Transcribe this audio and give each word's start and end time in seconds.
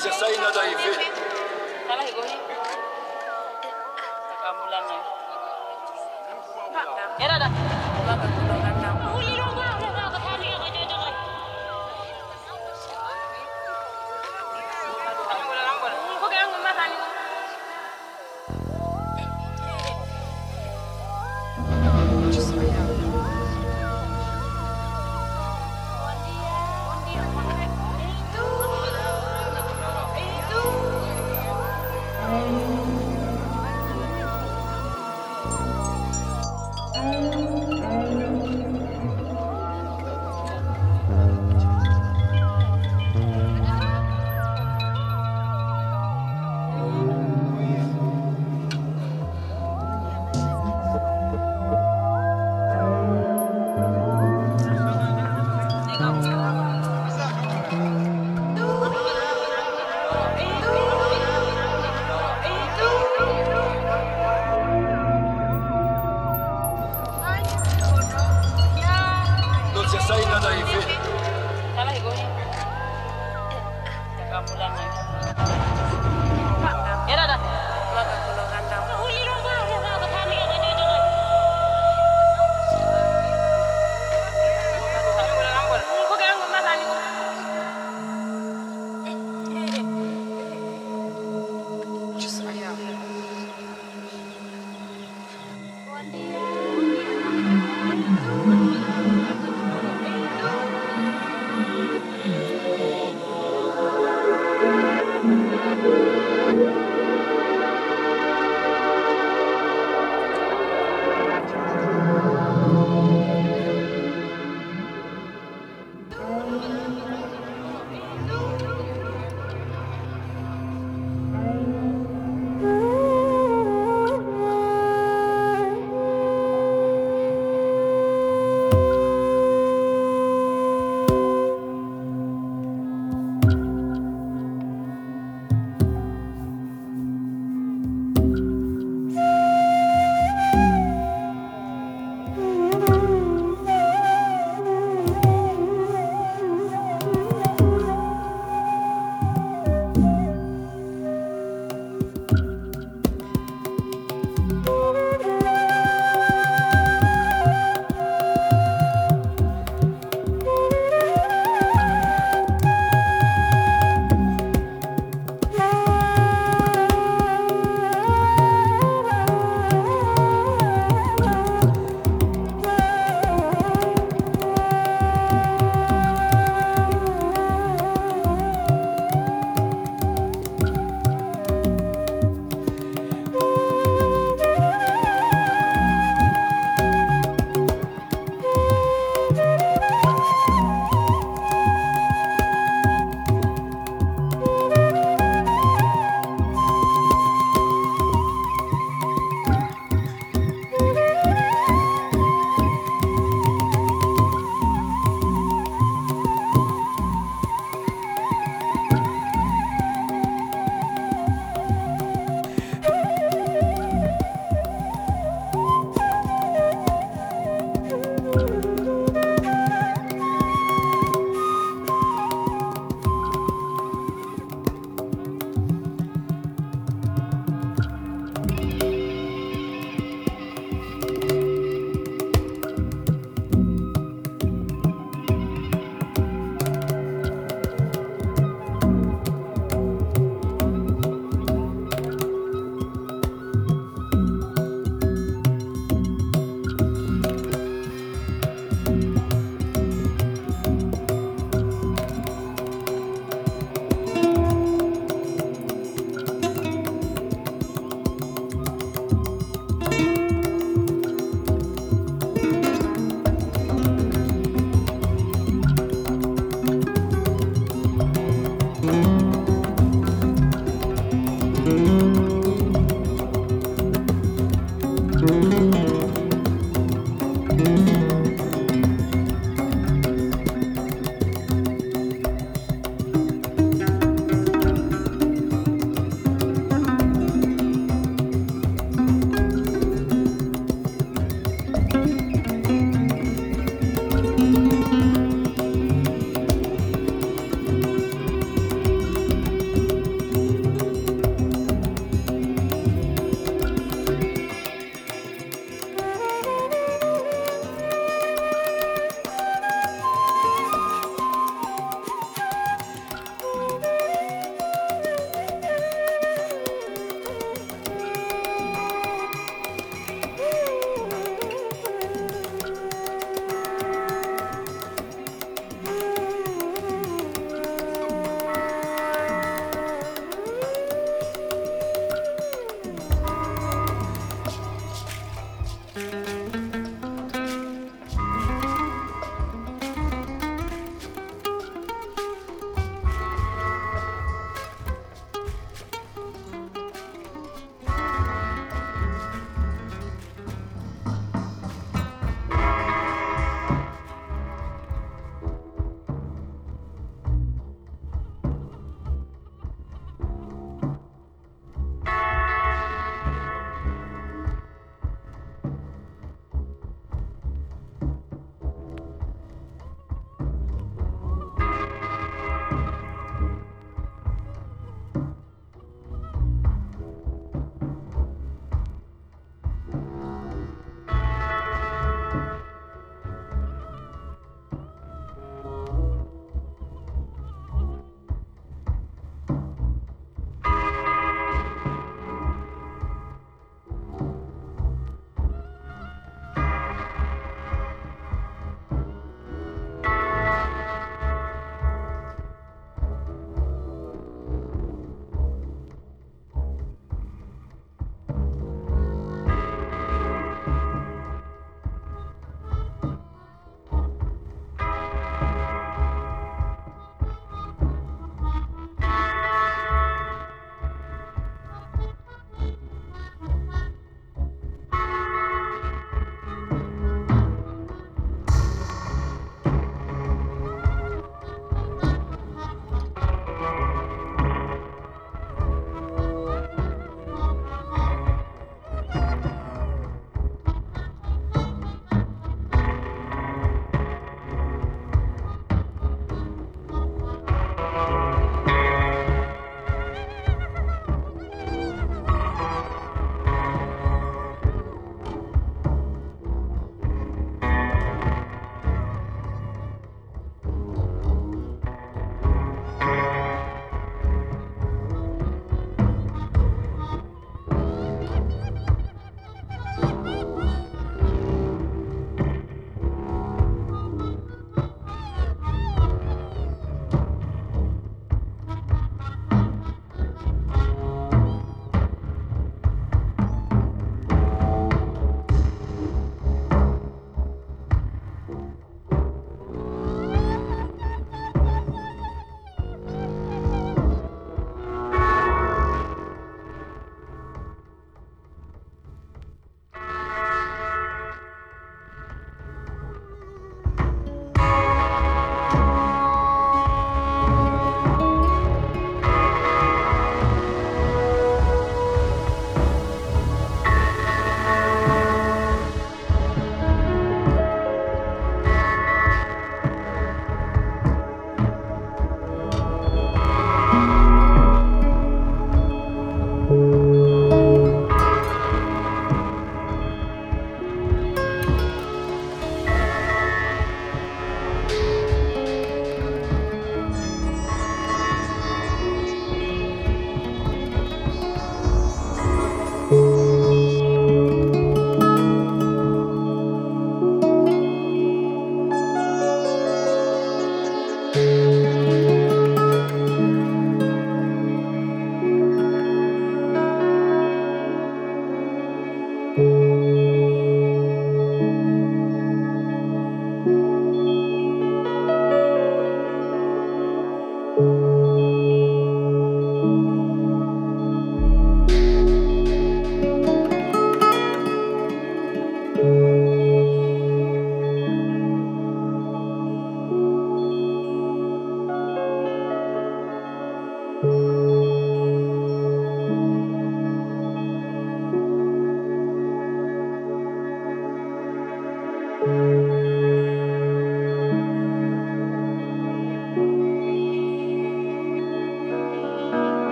você 0.00 0.10
sai 0.12 0.36
nada 0.36 0.60
aí, 0.60 0.74
filho. 0.76 2.41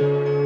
Requesting 0.00 0.30
you 0.34 0.39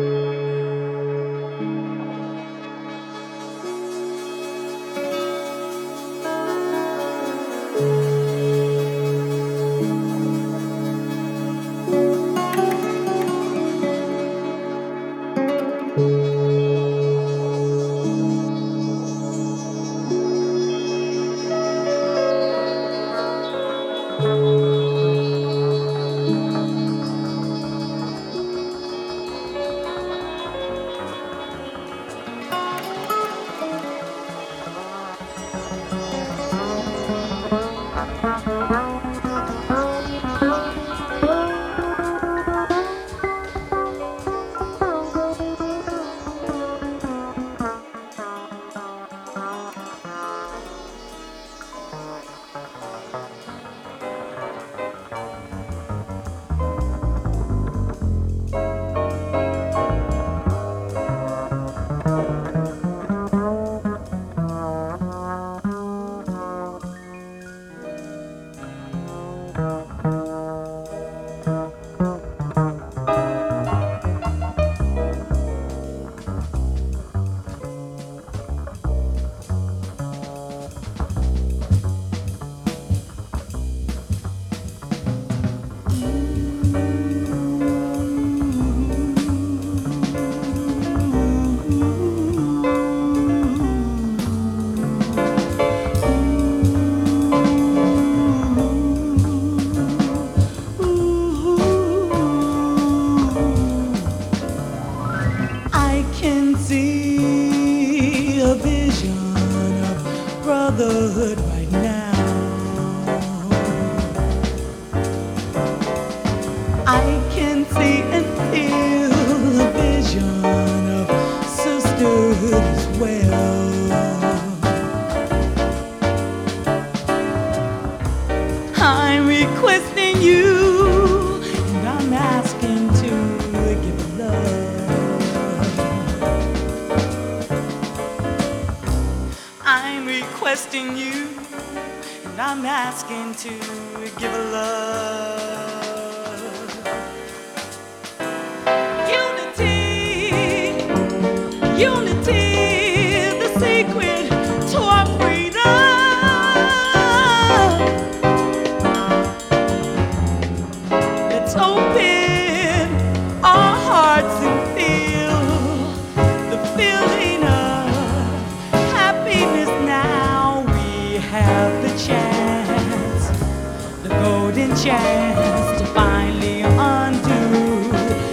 chance 174.76 175.80
to 175.80 175.86
finally 175.86 176.62
undo 176.62 177.92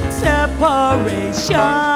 separation. 0.10 1.91